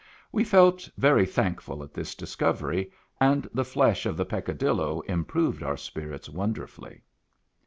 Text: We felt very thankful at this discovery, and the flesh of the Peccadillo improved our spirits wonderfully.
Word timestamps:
We 0.31 0.43
felt 0.43 0.89
very 0.97 1.27
thankful 1.27 1.83
at 1.83 1.93
this 1.93 2.15
discovery, 2.15 2.91
and 3.19 3.47
the 3.53 3.63
flesh 3.63 4.07
of 4.07 4.17
the 4.17 4.25
Peccadillo 4.25 5.01
improved 5.01 5.61
our 5.61 5.77
spirits 5.77 6.27
wonderfully. 6.27 7.03